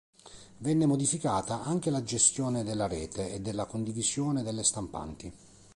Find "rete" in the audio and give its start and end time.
2.87-3.33